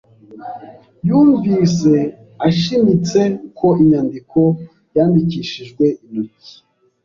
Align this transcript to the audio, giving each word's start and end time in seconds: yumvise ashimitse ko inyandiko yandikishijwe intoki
yumvise 1.07 1.93
ashimitse 2.47 3.21
ko 3.57 3.67
inyandiko 3.81 4.39
yandikishijwe 4.95 5.85
intoki 6.03 6.53